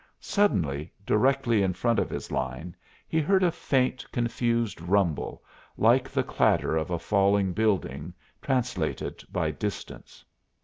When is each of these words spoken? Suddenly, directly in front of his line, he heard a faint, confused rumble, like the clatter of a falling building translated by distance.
Suddenly, 0.19 0.91
directly 1.05 1.61
in 1.61 1.73
front 1.73 1.99
of 1.99 2.09
his 2.09 2.31
line, 2.31 2.75
he 3.07 3.19
heard 3.21 3.43
a 3.43 3.51
faint, 3.51 4.03
confused 4.11 4.81
rumble, 4.81 5.43
like 5.77 6.09
the 6.09 6.23
clatter 6.23 6.75
of 6.75 6.89
a 6.89 6.97
falling 6.97 7.53
building 7.53 8.15
translated 8.41 9.23
by 9.31 9.51
distance. 9.51 10.25